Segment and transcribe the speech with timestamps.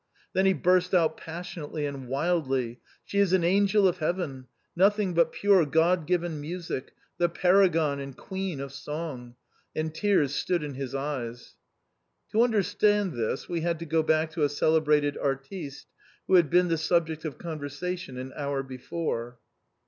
[0.33, 5.13] "Then he burst out passionately and wildly, *' She is an angel of heaven, nothing
[5.13, 9.35] but pure God given music!— the paragon and queen of song!"—
[9.75, 11.53] and tears stood in his eyes.
[12.31, 15.85] To understand this, we had to go back to a celebrated artiste^
[16.25, 19.37] who had been the sub ject of conversation an hour before.